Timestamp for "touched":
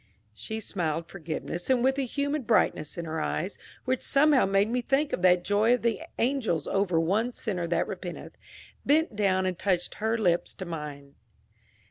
9.59-9.93